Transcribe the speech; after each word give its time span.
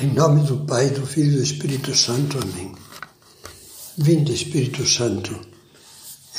Em 0.00 0.14
nome 0.14 0.44
do 0.44 0.58
Pai, 0.58 0.90
do 0.90 1.04
Filho 1.04 1.32
e 1.32 1.36
do 1.38 1.42
Espírito 1.42 1.92
Santo. 1.92 2.38
Amém. 2.38 2.72
Vinde, 3.96 4.32
Espírito 4.32 4.86
Santo, 4.86 5.36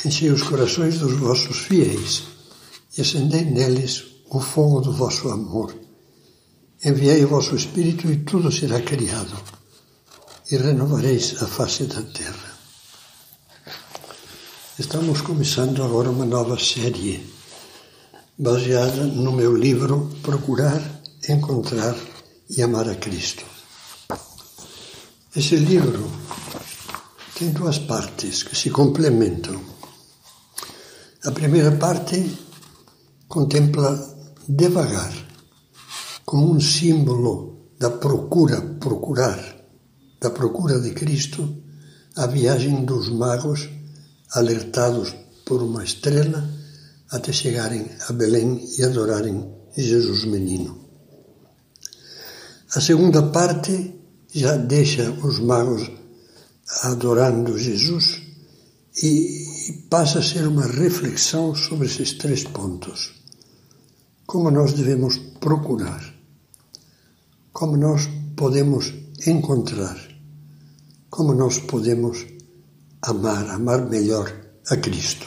enchei 0.02 0.30
os 0.30 0.42
corações 0.42 0.98
dos 0.98 1.12
vossos 1.18 1.58
fiéis 1.58 2.22
e 2.96 3.02
acendei 3.02 3.44
neles 3.44 4.04
o 4.30 4.40
fogo 4.40 4.80
do 4.80 4.90
vosso 4.90 5.28
amor. 5.28 5.74
Enviai 6.82 7.22
o 7.22 7.28
vosso 7.28 7.54
Espírito 7.54 8.10
e 8.10 8.24
tudo 8.24 8.50
será 8.50 8.80
criado, 8.80 9.38
e 10.50 10.56
renovareis 10.56 11.42
a 11.42 11.46
face 11.46 11.84
da 11.84 12.00
terra. 12.00 12.56
Estamos 14.78 15.20
começando 15.20 15.82
agora 15.82 16.08
uma 16.08 16.24
nova 16.24 16.58
série 16.58 17.22
baseada 18.38 19.04
no 19.04 19.32
meu 19.32 19.54
livro 19.54 20.10
Procurar, 20.22 20.80
Encontrar 21.28 21.94
e 22.56 22.62
Amar 22.62 22.88
a 22.88 22.96
Cristo. 22.96 23.44
Esse 25.36 25.54
livro 25.54 26.10
tem 27.38 27.52
duas 27.52 27.78
partes 27.78 28.42
que 28.42 28.56
se 28.56 28.70
complementam. 28.70 29.60
A 31.24 31.30
primeira 31.30 31.70
parte 31.76 32.38
contempla 33.28 33.90
devagar, 34.48 35.12
como 36.24 36.52
um 36.52 36.60
símbolo 36.60 37.70
da 37.78 37.90
procura, 37.90 38.60
procurar, 38.80 39.38
da 40.20 40.30
procura 40.30 40.80
de 40.80 40.90
Cristo, 40.90 41.62
a 42.16 42.26
viagem 42.26 42.84
dos 42.84 43.08
magos 43.10 43.68
alertados 44.32 45.14
por 45.46 45.62
uma 45.62 45.84
estrela 45.84 46.50
até 47.12 47.32
chegarem 47.32 47.88
a 48.08 48.12
Belém 48.12 48.68
e 48.76 48.82
adorarem 48.82 49.54
Jesus 49.76 50.24
Menino. 50.24 50.89
A 52.72 52.80
segunda 52.80 53.20
parte 53.20 53.94
já 54.32 54.56
deixa 54.56 55.10
os 55.10 55.40
magos 55.40 55.90
adorando 56.84 57.58
Jesus 57.58 58.22
e 59.02 59.86
passa 59.90 60.20
a 60.20 60.22
ser 60.22 60.46
uma 60.46 60.66
reflexão 60.66 61.52
sobre 61.52 61.88
esses 61.88 62.12
três 62.12 62.44
pontos. 62.44 63.12
Como 64.24 64.52
nós 64.52 64.72
devemos 64.72 65.18
procurar, 65.40 66.14
como 67.52 67.76
nós 67.76 68.08
podemos 68.36 68.94
encontrar, 69.26 69.98
como 71.10 71.34
nós 71.34 71.58
podemos 71.58 72.24
amar, 73.02 73.50
amar 73.50 73.84
melhor 73.90 74.32
a 74.68 74.76
Cristo. 74.76 75.26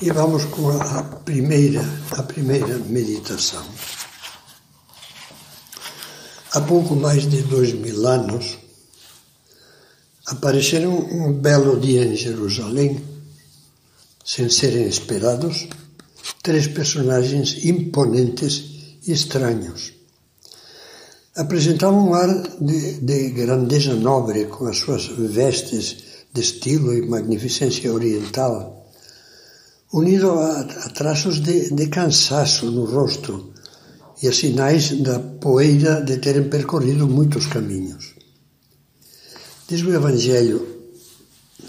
E 0.00 0.10
vamos 0.10 0.46
com 0.46 0.70
a 0.70 1.02
primeira, 1.02 1.82
a 2.12 2.22
primeira 2.22 2.78
meditação. 2.78 3.66
Há 6.56 6.62
pouco 6.62 6.96
mais 6.96 7.28
de 7.28 7.42
dois 7.42 7.74
mil 7.74 8.06
anos, 8.06 8.56
apareceram 10.24 10.96
um 10.96 11.30
belo 11.30 11.78
dia 11.78 12.02
em 12.02 12.16
Jerusalém, 12.16 12.98
sem 14.24 14.48
serem 14.48 14.88
esperados, 14.88 15.68
três 16.42 16.66
personagens 16.66 17.62
imponentes 17.62 18.64
e 19.06 19.12
estranhos. 19.12 19.92
Apresentavam 21.34 22.08
um 22.08 22.14
ar 22.14 22.32
de, 22.58 23.00
de 23.02 23.30
grandeza 23.32 23.94
nobre, 23.94 24.46
com 24.46 24.64
as 24.64 24.78
suas 24.78 25.04
vestes 25.08 25.98
de 26.32 26.40
estilo 26.40 26.94
e 26.94 27.06
magnificência 27.06 27.92
oriental 27.92 28.88
unido 29.92 30.30
a, 30.38 30.60
a 30.60 30.88
traços 30.88 31.38
de, 31.38 31.68
de 31.74 31.88
cansaço 31.88 32.70
no 32.70 32.86
rosto 32.86 33.52
e 34.22 34.32
sinais 34.32 34.92
da 35.02 35.18
poeira 35.18 36.00
de 36.00 36.16
terem 36.18 36.48
percorrido 36.48 37.06
muitos 37.06 37.46
caminhos. 37.46 38.14
Diz 39.68 39.82
o 39.82 39.92
Evangelho 39.92 40.66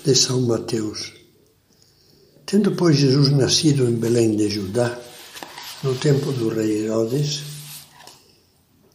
de 0.05 0.16
São 0.16 0.41
Mateus: 0.41 1.13
Tendo, 2.45 2.71
pois, 2.75 2.95
Jesus 2.95 3.31
nascido 3.31 3.89
em 3.89 3.95
Belém 3.95 4.35
de 4.35 4.49
Judá, 4.49 4.97
no 5.83 5.95
tempo 5.95 6.31
do 6.31 6.49
rei 6.49 6.85
Herodes, 6.85 7.44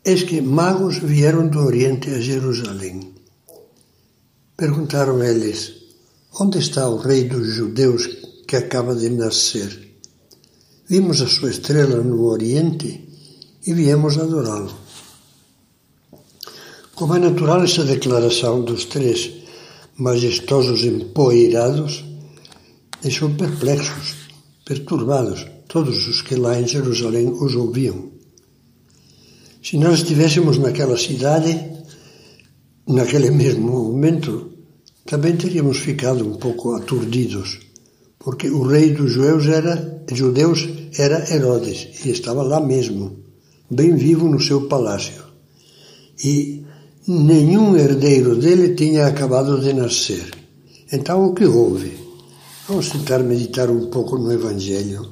eis 0.04 0.22
que 0.22 0.40
magos 0.40 0.98
vieram 0.98 1.48
do 1.48 1.60
Oriente 1.60 2.10
a 2.10 2.20
Jerusalém. 2.20 3.12
Perguntaram 4.56 5.22
eles: 5.22 5.72
Onde 6.40 6.58
está 6.58 6.88
o 6.88 6.96
rei 6.96 7.24
dos 7.24 7.46
judeus 7.48 8.06
que 8.46 8.56
acaba 8.56 8.94
de 8.94 9.10
nascer. 9.10 9.96
Vimos 10.88 11.20
a 11.20 11.26
sua 11.26 11.50
estrela 11.50 12.02
no 12.02 12.24
Oriente 12.24 13.11
e 13.66 13.72
viemos 13.72 14.18
adorá-lo. 14.18 14.72
Como 16.94 17.14
é 17.14 17.18
natural, 17.18 17.62
essa 17.64 17.84
declaração 17.84 18.62
dos 18.62 18.84
três 18.84 19.30
majestosos 19.96 20.84
empoeirados 20.84 22.04
deixou 23.00 23.30
perplexos, 23.30 24.14
perturbados 24.64 25.46
todos 25.68 26.06
os 26.06 26.22
que 26.22 26.36
lá 26.36 26.60
em 26.60 26.66
Jerusalém 26.66 27.28
os 27.30 27.54
ouviam. 27.54 28.10
Se 29.62 29.76
nós 29.78 30.00
estivéssemos 30.00 30.58
naquela 30.58 30.98
cidade, 30.98 31.52
naquele 32.86 33.30
mesmo 33.30 33.68
momento, 33.68 34.52
também 35.06 35.36
teríamos 35.36 35.78
ficado 35.78 36.26
um 36.26 36.36
pouco 36.36 36.74
aturdidos 36.74 37.72
porque 38.24 38.48
o 38.48 38.62
rei 38.62 38.90
dos 38.90 39.12
judeus 39.12 39.46
era, 39.48 40.04
judeus 40.12 40.68
era 40.96 41.34
Herodes 41.34 42.04
e 42.04 42.10
estava 42.10 42.42
lá 42.42 42.60
mesmo, 42.60 43.21
bem 43.72 43.96
vivo 43.96 44.28
no 44.28 44.40
seu 44.40 44.68
palácio. 44.68 45.22
E 46.22 46.64
nenhum 47.08 47.76
herdeiro 47.76 48.36
dele 48.36 48.74
tinha 48.74 49.06
acabado 49.06 49.60
de 49.60 49.72
nascer. 49.72 50.30
Então 50.92 51.24
o 51.24 51.34
que 51.34 51.46
houve? 51.46 51.96
Vamos 52.68 52.90
tentar 52.90 53.20
meditar 53.20 53.70
um 53.70 53.86
pouco 53.86 54.18
no 54.18 54.30
Evangelho. 54.32 55.10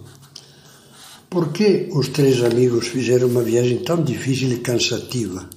Por 1.28 1.52
que 1.52 1.88
os 1.92 2.08
três 2.08 2.42
amigos 2.42 2.88
fizeram 2.88 3.28
uma 3.28 3.42
viagem 3.42 3.78
tão 3.78 4.02
difícil 4.02 4.52
e 4.52 4.58
cansativa? 4.58 5.48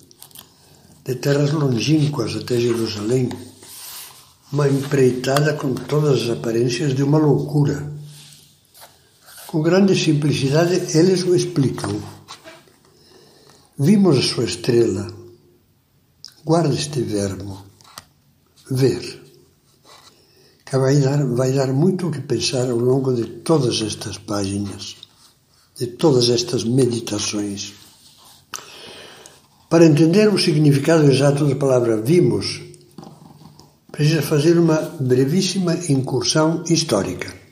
De 1.03 1.15
terras 1.15 1.51
longínquas 1.51 2.35
até 2.35 2.59
Jerusalém, 2.59 3.29
uma 4.51 4.69
empreitada 4.69 5.53
com 5.53 5.73
todas 5.73 6.23
as 6.23 6.29
aparências 6.29 6.95
de 6.95 7.03
uma 7.03 7.17
loucura. 7.17 7.91
Com 9.47 9.61
grande 9.61 9.95
simplicidade, 9.95 10.97
eles 10.97 11.23
o 11.23 11.35
explicam. 11.35 11.99
Vimos 13.77 14.19
a 14.19 14.21
sua 14.21 14.43
estrela. 14.43 15.07
Guarda 16.45 16.75
este 16.75 17.01
verbo, 17.01 17.65
ver, 18.69 19.19
que 20.63 20.77
vai 20.77 20.97
dar, 20.97 21.25
vai 21.25 21.51
dar 21.53 21.73
muito 21.73 22.07
o 22.07 22.11
que 22.11 22.21
pensar 22.21 22.69
ao 22.69 22.77
longo 22.77 23.11
de 23.13 23.25
todas 23.41 23.81
estas 23.81 24.19
páginas, 24.19 24.97
de 25.75 25.87
todas 25.87 26.29
estas 26.29 26.63
meditações. 26.63 27.73
Para 29.67 29.87
entender 29.87 30.31
o 30.31 30.37
significado 30.37 31.09
exato 31.09 31.43
da 31.47 31.55
palavra 31.55 31.99
vimos, 31.99 32.61
precisa 33.91 34.21
fazer 34.21 34.59
uma 34.59 34.77
brevíssima 34.99 35.73
incursão 35.89 36.63
histórica. 36.69 37.42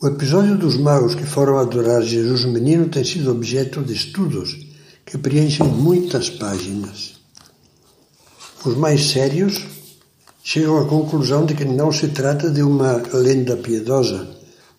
O 0.00 0.06
episódio 0.06 0.56
dos 0.56 0.76
magos 0.76 1.14
que 1.14 1.24
foram 1.24 1.58
adorar 1.58 2.02
Jesus 2.02 2.44
Menino 2.44 2.88
tem 2.88 3.04
sido 3.04 3.32
objeto 3.32 3.82
de 3.82 3.94
estudos 3.94 4.56
que 5.04 5.18
preenchem 5.18 5.66
muitas 5.66 6.30
páginas. 6.30 7.14
Os 8.64 8.76
mais 8.76 9.10
sérios 9.10 9.64
chegam 10.42 10.78
à 10.78 10.86
conclusão 10.86 11.44
de 11.44 11.54
que 11.54 11.64
não 11.64 11.90
se 11.90 12.08
trata 12.08 12.48
de 12.50 12.62
uma 12.62 13.02
lenda 13.12 13.56
piedosa, 13.56 14.28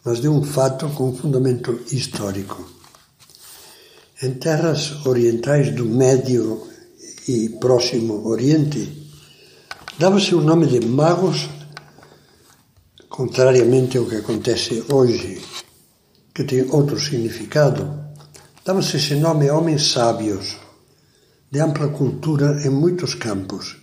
mas 0.06 0.22
de 0.22 0.30
um 0.30 0.42
fato 0.42 0.88
com 0.90 1.14
fundamento 1.14 1.78
histórico. 1.92 2.66
Em 4.24 4.34
terras 4.36 5.06
orientais 5.06 5.76
do 5.76 5.86
Médio 5.86 6.66
e 7.28 7.50
Próximo 7.60 8.26
Oriente, 8.26 9.00
Dava-se 10.00 10.34
o 10.34 10.40
nome 10.40 10.66
de 10.66 10.80
magos, 10.88 11.50
contrariamente 13.20 13.98
ao 13.98 14.06
que 14.06 14.16
acontece 14.16 14.82
hoje, 14.94 15.42
que 16.34 16.46
tem 16.46 16.62
outro 16.72 16.98
significado, 16.98 17.82
dava-se 18.64 18.96
esse 18.96 19.16
nome 19.16 19.50
a 19.50 19.58
homens 19.58 19.92
sábios, 19.92 20.56
de 21.52 21.60
ampla 21.60 21.90
cultura 21.90 22.66
em 22.66 22.70
muitos 22.70 23.16
campos, 23.16 23.76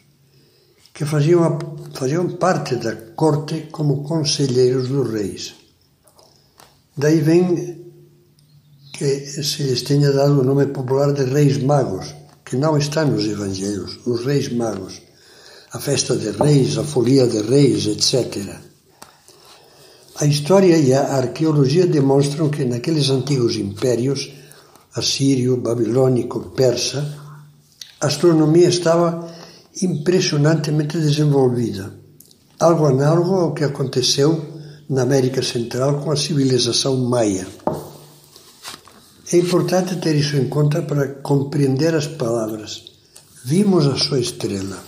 que 0.94 1.04
faziam, 1.04 1.58
faziam 1.92 2.26
parte 2.38 2.76
da 2.76 2.96
corte 3.14 3.68
como 3.70 4.04
conselheiros 4.04 4.88
dos 4.88 5.10
reis. 5.12 5.54
Daí 6.96 7.20
vem 7.20 7.92
que 8.94 9.42
se 9.42 9.64
lhes 9.64 9.82
tenha 9.82 10.12
dado 10.12 10.40
o 10.40 10.44
nome 10.44 10.68
popular 10.68 11.12
de 11.12 11.24
reis 11.24 11.62
magos, 11.62 12.14
que 12.42 12.56
não 12.56 12.78
está 12.78 13.04
nos 13.04 13.26
evangelhos, 13.26 14.00
os 14.06 14.24
reis 14.24 14.50
magos 14.50 15.02
a 15.72 15.78
festa 15.78 16.16
de 16.16 16.30
reis, 16.30 16.78
a 16.78 16.84
folia 16.84 17.26
de 17.26 17.42
reis, 17.42 17.86
etc. 17.86 18.64
A 20.18 20.24
história 20.24 20.78
e 20.78 20.94
a 20.94 21.16
arqueologia 21.16 21.86
demonstram 21.86 22.48
que 22.48 22.64
naqueles 22.64 23.10
antigos 23.10 23.56
impérios, 23.56 24.32
assírio, 24.94 25.58
babilônico, 25.58 26.52
persa, 26.56 27.06
a 28.00 28.06
astronomia 28.06 28.66
estava 28.66 29.30
impressionantemente 29.82 30.96
desenvolvida, 30.96 31.92
algo 32.58 32.86
análogo 32.86 33.34
ao 33.34 33.52
que 33.52 33.62
aconteceu 33.62 34.42
na 34.88 35.02
América 35.02 35.42
Central 35.42 36.00
com 36.00 36.10
a 36.10 36.16
civilização 36.16 36.96
maia. 36.96 37.46
É 39.30 39.36
importante 39.36 39.96
ter 39.96 40.16
isso 40.16 40.36
em 40.36 40.48
conta 40.48 40.80
para 40.80 41.08
compreender 41.20 41.94
as 41.94 42.06
palavras. 42.06 42.84
Vimos 43.44 43.86
a 43.86 43.96
sua 43.96 44.18
estrela. 44.18 44.78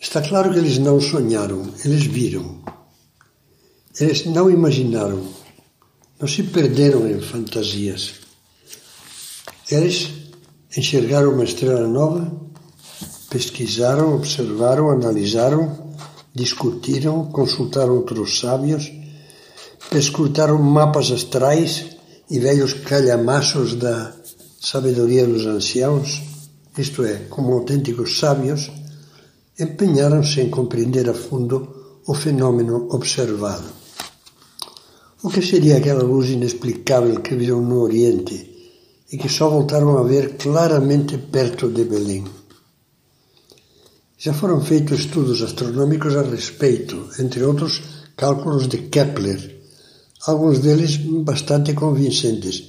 Está 0.00 0.20
claro 0.20 0.50
que 0.52 0.58
eles 0.58 0.78
não 0.78 1.00
sonharam, 1.00 1.62
eles 1.84 2.06
viram. 2.06 2.75
Eles 3.98 4.26
não 4.26 4.50
imaginaram, 4.50 5.22
não 6.20 6.28
se 6.28 6.42
perderam 6.42 7.08
em 7.08 7.18
fantasias. 7.18 8.16
Eles 9.70 10.10
enxergaram 10.76 11.32
uma 11.32 11.44
estrela 11.44 11.88
nova, 11.88 12.30
pesquisaram, 13.30 14.14
observaram, 14.14 14.90
analisaram, 14.90 15.94
discutiram, 16.34 17.24
consultaram 17.32 17.96
outros 17.96 18.38
sábios, 18.38 18.92
perscrutaram 19.88 20.58
mapas 20.58 21.10
astrais 21.10 21.96
e 22.30 22.38
velhos 22.38 22.74
calhamaços 22.74 23.76
da 23.76 24.12
sabedoria 24.60 25.26
dos 25.26 25.46
anciãos, 25.46 26.22
isto 26.76 27.02
é, 27.02 27.14
como 27.30 27.54
autênticos 27.54 28.18
sábios, 28.18 28.70
empenharam-se 29.58 30.42
em 30.42 30.50
compreender 30.50 31.08
a 31.08 31.14
fundo 31.14 32.02
o 32.06 32.12
fenômeno 32.14 32.88
observado. 32.90 33.85
O 35.22 35.30
que 35.30 35.40
seria 35.40 35.78
aquela 35.78 36.02
luz 36.02 36.28
inexplicável 36.28 37.20
que 37.20 37.34
viram 37.34 37.62
no 37.62 37.80
Oriente 37.80 38.36
e 39.10 39.16
que 39.16 39.30
só 39.30 39.48
voltaram 39.48 39.96
a 39.96 40.02
ver 40.02 40.36
claramente 40.36 41.16
perto 41.16 41.70
de 41.70 41.84
Belém? 41.84 42.24
Já 44.18 44.34
foram 44.34 44.60
feitos 44.60 45.00
estudos 45.00 45.40
astronômicos 45.42 46.14
a 46.16 46.22
respeito, 46.22 47.08
entre 47.18 47.42
outros 47.44 47.82
cálculos 48.14 48.68
de 48.68 48.78
Kepler, 48.88 49.58
alguns 50.26 50.58
deles 50.58 50.98
bastante 50.98 51.72
convincentes, 51.72 52.64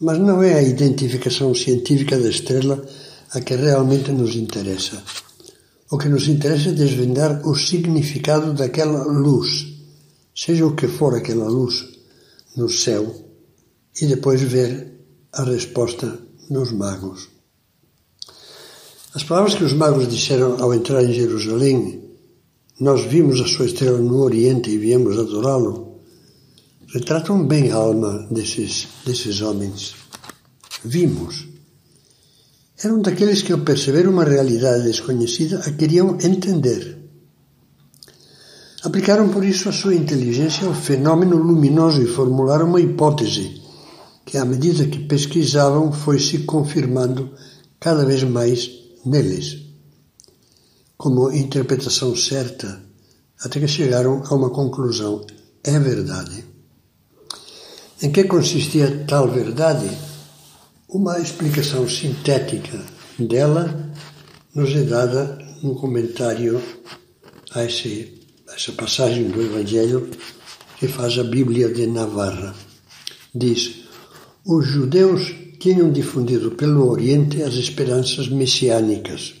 mas 0.00 0.18
não 0.18 0.42
é 0.42 0.54
a 0.54 0.62
identificação 0.62 1.54
científica 1.54 2.18
da 2.18 2.28
estrela 2.28 2.84
a 3.30 3.40
que 3.40 3.54
realmente 3.54 4.10
nos 4.10 4.34
interessa. 4.34 5.02
O 5.88 5.98
que 5.98 6.08
nos 6.08 6.26
interessa 6.26 6.70
é 6.70 6.72
desvendar 6.72 7.46
o 7.46 7.54
significado 7.54 8.52
daquela 8.54 9.04
luz, 9.04 9.71
seja 10.34 10.66
o 10.66 10.74
que 10.74 10.88
for 10.88 11.14
aquela 11.14 11.48
luz, 11.48 11.84
no 12.56 12.68
céu, 12.68 13.14
e 14.00 14.06
depois 14.06 14.40
ver 14.42 14.92
a 15.32 15.44
resposta 15.44 16.18
nos 16.50 16.72
magos. 16.72 17.28
As 19.14 19.22
palavras 19.24 19.54
que 19.54 19.64
os 19.64 19.72
magos 19.72 20.08
disseram 20.08 20.62
ao 20.62 20.72
entrar 20.72 21.04
em 21.04 21.12
Jerusalém, 21.12 22.02
nós 22.80 23.04
vimos 23.04 23.40
a 23.40 23.46
sua 23.46 23.66
estrela 23.66 23.98
no 23.98 24.22
Oriente 24.22 24.70
e 24.70 24.78
viemos 24.78 25.18
adorá-lo, 25.18 26.00
retratam 26.88 27.46
bem 27.46 27.70
a 27.70 27.76
alma 27.76 28.26
desses, 28.30 28.88
desses 29.04 29.40
homens. 29.40 29.94
Vimos 30.84 31.52
eram 32.84 33.00
daqueles 33.00 33.42
que, 33.42 33.52
ao 33.52 33.60
perceber 33.60 34.08
uma 34.08 34.24
realidade 34.24 34.82
desconhecida, 34.82 35.60
a 35.60 35.72
queriam 35.72 36.18
entender. 36.20 36.98
Aplicaram 38.84 39.28
por 39.28 39.44
isso 39.44 39.68
a 39.68 39.72
sua 39.72 39.94
inteligência 39.94 40.66
ao 40.66 40.74
fenômeno 40.74 41.36
luminoso 41.36 42.02
e 42.02 42.06
formularam 42.06 42.66
uma 42.66 42.80
hipótese 42.80 43.62
que, 44.24 44.36
à 44.36 44.44
medida 44.44 44.86
que 44.86 44.98
pesquisavam, 44.98 45.92
foi 45.92 46.18
se 46.18 46.40
confirmando 46.40 47.32
cada 47.78 48.04
vez 48.04 48.24
mais 48.24 48.70
neles, 49.04 49.58
como 50.96 51.32
interpretação 51.32 52.14
certa, 52.16 52.82
até 53.40 53.60
que 53.60 53.68
chegaram 53.68 54.22
a 54.24 54.34
uma 54.34 54.50
conclusão: 54.50 55.24
é 55.62 55.78
verdade. 55.78 56.44
Em 58.02 58.10
que 58.10 58.24
consistia 58.24 59.04
tal 59.06 59.28
verdade? 59.28 59.88
Uma 60.88 61.20
explicação 61.20 61.88
sintética 61.88 62.80
dela 63.18 63.92
nos 64.54 64.74
é 64.74 64.82
dada 64.82 65.38
no 65.62 65.76
comentário 65.76 66.60
a, 67.54 67.64
esse, 67.64 68.21
essa 68.54 68.72
passagem 68.72 69.28
do 69.28 69.40
Evangelho 69.40 70.08
que 70.78 70.86
faz 70.86 71.18
a 71.18 71.24
Bíblia 71.24 71.72
de 71.72 71.86
Navarra. 71.86 72.54
Diz: 73.34 73.84
Os 74.44 74.66
judeus 74.66 75.32
tinham 75.58 75.90
difundido 75.90 76.50
pelo 76.50 76.90
Oriente 76.90 77.42
as 77.42 77.54
esperanças 77.54 78.28
messiânicas. 78.28 79.34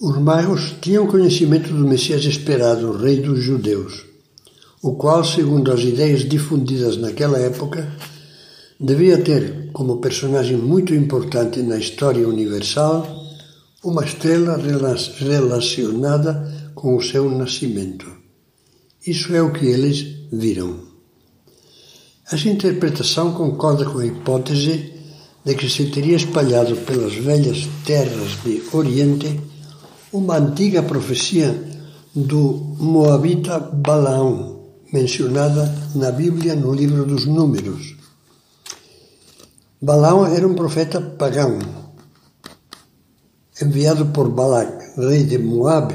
Os 0.00 0.18
magos 0.18 0.74
tinham 0.80 1.06
conhecimento 1.06 1.72
do 1.72 1.86
Messias 1.86 2.24
esperado, 2.24 2.90
o 2.90 2.96
Rei 2.96 3.20
dos 3.20 3.42
Judeus, 3.42 4.04
o 4.82 4.94
qual, 4.94 5.24
segundo 5.24 5.70
as 5.72 5.80
ideias 5.80 6.28
difundidas 6.28 6.96
naquela 6.96 7.38
época, 7.38 7.92
devia 8.80 9.18
ter 9.18 9.70
como 9.72 9.98
personagem 9.98 10.56
muito 10.56 10.94
importante 10.94 11.62
na 11.62 11.76
história 11.76 12.26
universal 12.26 13.22
uma 13.82 14.04
estrela 14.04 14.56
relacionada 15.18 16.63
com 16.74 16.96
o 16.96 17.02
seu 17.02 17.30
nascimento. 17.30 18.06
Isso 19.06 19.34
é 19.34 19.42
o 19.42 19.52
que 19.52 19.66
eles 19.66 20.28
viram. 20.32 20.80
Essa 22.30 22.48
interpretação 22.48 23.32
concorda 23.32 23.84
com 23.84 23.98
a 23.98 24.06
hipótese 24.06 24.92
de 25.44 25.54
que 25.54 25.68
se 25.68 25.86
teria 25.86 26.16
espalhado 26.16 26.76
pelas 26.76 27.14
velhas 27.14 27.68
terras 27.84 28.42
de 28.42 28.62
Oriente 28.72 29.40
uma 30.12 30.38
antiga 30.38 30.82
profecia 30.82 31.52
do 32.14 32.76
Moabita 32.78 33.58
Balaão, 33.58 34.62
mencionada 34.92 35.72
na 35.94 36.10
Bíblia 36.10 36.54
no 36.54 36.72
livro 36.72 37.04
dos 37.04 37.26
Números 37.26 38.04
Balaão 39.84 40.24
era 40.24 40.48
um 40.48 40.54
profeta 40.54 40.98
pagão, 40.98 41.58
enviado 43.60 44.06
por 44.06 44.30
Balac, 44.30 44.98
rei 44.98 45.24
de 45.24 45.36
Moab, 45.36 45.94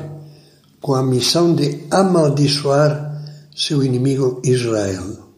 com 0.82 0.96
a 0.96 1.04
missão 1.04 1.54
de 1.54 1.86
amaldiçoar 1.92 3.24
seu 3.56 3.84
inimigo 3.84 4.42
Israel. 4.44 5.30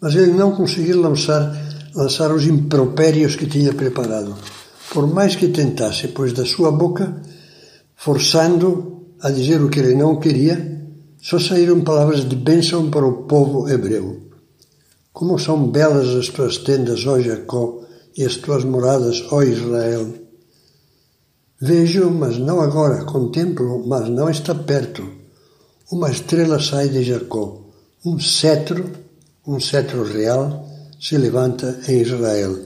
Mas 0.00 0.14
ele 0.14 0.32
não 0.32 0.52
conseguiu 0.52 1.00
lançar, 1.00 1.56
lançar 1.94 2.32
os 2.32 2.46
impropérios 2.46 3.36
que 3.36 3.46
tinha 3.46 3.72
preparado, 3.72 4.34
por 4.90 5.06
mais 5.06 5.36
que 5.36 5.48
tentasse, 5.48 6.08
pois 6.08 6.32
da 6.32 6.44
sua 6.44 6.70
boca, 6.70 7.22
forçando 7.94 9.14
a 9.20 9.30
dizer 9.30 9.62
o 9.62 9.68
que 9.68 9.80
ele 9.80 9.94
não 9.94 10.20
queria, 10.20 10.76
só 11.20 11.38
saíram 11.38 11.80
palavras 11.80 12.28
de 12.28 12.36
bênção 12.36 12.90
para 12.90 13.06
o 13.06 13.24
povo 13.24 13.68
hebreu. 13.68 14.22
Como 15.12 15.38
são 15.38 15.68
belas 15.68 16.08
as 16.08 16.28
tuas 16.28 16.58
tendas, 16.58 17.06
ó 17.06 17.18
Jacó, 17.18 17.80
e 18.16 18.24
as 18.24 18.36
tuas 18.36 18.64
moradas, 18.64 19.24
ó 19.30 19.42
Israel. 19.42 20.25
Vejo, 21.58 22.10
mas 22.10 22.38
não 22.38 22.60
agora, 22.60 23.04
contemplo, 23.04 23.82
mas 23.86 24.10
não 24.10 24.28
está 24.28 24.54
perto. 24.54 25.02
Uma 25.90 26.10
estrela 26.10 26.60
sai 26.60 26.90
de 26.90 27.02
Jacó, 27.02 27.62
um 28.04 28.20
cetro, 28.20 28.84
um 29.46 29.58
cetro 29.58 30.04
real, 30.04 30.68
se 31.00 31.16
levanta 31.16 31.80
em 31.88 32.02
Israel. 32.02 32.58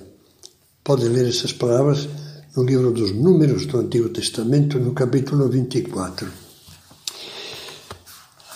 Pode 0.82 1.04
ler 1.08 1.28
essas 1.28 1.52
palavras 1.52 2.08
no 2.56 2.64
livro 2.64 2.90
dos 2.90 3.12
Números 3.12 3.64
do 3.66 3.78
Antigo 3.78 4.08
Testamento, 4.08 4.80
no 4.80 4.92
capítulo 4.92 5.48
24. 5.48 6.28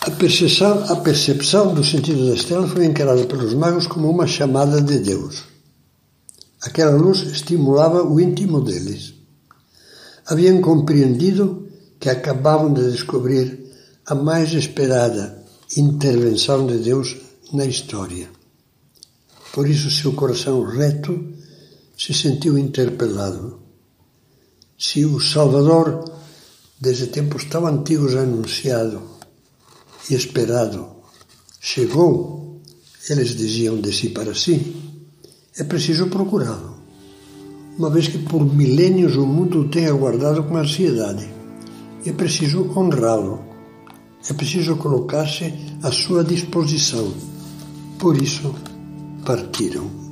A 0.01 0.11
percepção, 0.11 0.83
a 0.91 0.97
percepção 0.97 1.73
do 1.73 1.83
sentido 1.83 2.27
da 2.27 2.35
estrela 2.35 2.67
foi 2.67 2.85
encarada 2.85 3.25
pelos 3.25 3.53
magos 3.53 3.87
como 3.87 4.09
uma 4.09 4.27
chamada 4.27 4.81
de 4.81 4.99
Deus. 4.99 5.45
Aquela 6.61 6.91
luz 6.91 7.21
estimulava 7.21 8.03
o 8.03 8.19
íntimo 8.19 8.59
deles. 8.59 9.14
Haviam 10.27 10.61
compreendido 10.61 11.67
que 11.99 12.09
acabavam 12.09 12.73
de 12.73 12.91
descobrir 12.91 13.71
a 14.05 14.15
mais 14.15 14.53
esperada 14.53 15.43
intervenção 15.77 16.65
de 16.67 16.79
Deus 16.79 17.17
na 17.53 17.65
história. 17.65 18.29
Por 19.53 19.69
isso, 19.69 19.89
seu 19.89 20.13
coração 20.13 20.63
reto 20.63 21.33
se 21.97 22.13
sentiu 22.13 22.57
interpelado. 22.57 23.59
Se 24.77 25.05
o 25.05 25.19
Salvador, 25.19 26.03
desde 26.79 27.07
tempos 27.07 27.45
tão 27.45 27.65
antigos 27.65 28.15
anunciado, 28.15 29.01
e 30.09 30.13
esperado 30.13 30.87
chegou, 31.59 32.61
eles 33.09 33.35
diziam 33.35 33.79
de 33.79 33.93
si 33.93 34.09
para 34.09 34.35
si, 34.35 34.75
é 35.57 35.63
preciso 35.63 36.07
procurá-lo, 36.07 36.74
uma 37.77 37.89
vez 37.89 38.07
que 38.07 38.17
por 38.17 38.45
milênios 38.45 39.15
o 39.17 39.25
mundo 39.25 39.61
o 39.61 39.67
tem 39.67 39.87
aguardado 39.87 40.43
com 40.43 40.57
ansiedade. 40.57 41.27
É 42.05 42.11
preciso 42.11 42.71
honrá-lo, 42.77 43.41
é 44.29 44.33
preciso 44.33 44.75
colocar-se 44.77 45.53
à 45.81 45.91
sua 45.91 46.23
disposição. 46.23 47.11
Por 47.99 48.15
isso, 48.21 48.53
partiram. 49.25 50.04